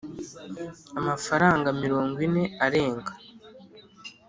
'amafaranga 0.97 1.67
mirongo 1.81 2.17
ine 2.27 2.43
arenga, 2.65 3.13